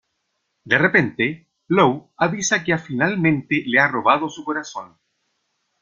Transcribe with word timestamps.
De 0.65 0.79
repente, 0.79 1.27
Law 1.67 2.09
avisa 2.17 2.63
que 2.63 2.75
finalmente 2.79 3.61
le 3.67 3.79
ha 3.79 3.87
robado 3.87 4.29
su 4.29 4.43
corazón. 4.43 4.97